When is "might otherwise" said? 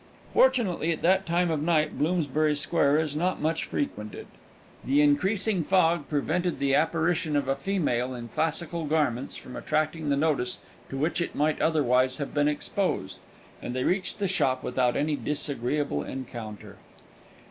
11.35-12.17